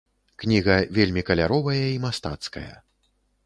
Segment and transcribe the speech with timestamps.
[0.43, 2.69] Кніга вельмі каляровая і мастацкая.